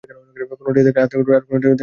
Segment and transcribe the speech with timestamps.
[0.59, 1.79] কোনোটা দেখলে আঁতকে উঠতে হয় আবার কোনোটায় বিরক্তি আসে।